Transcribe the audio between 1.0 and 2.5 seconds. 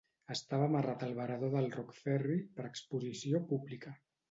al varador del Rock Ferry